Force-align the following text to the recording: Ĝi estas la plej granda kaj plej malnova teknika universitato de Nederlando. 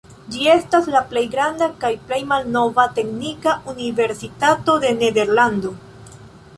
Ĝi 0.35 0.45
estas 0.53 0.87
la 0.95 1.01
plej 1.11 1.23
granda 1.35 1.67
kaj 1.83 1.91
plej 2.09 2.19
malnova 2.33 2.87
teknika 2.97 3.55
universitato 3.77 4.81
de 4.87 4.99
Nederlando. 5.01 5.77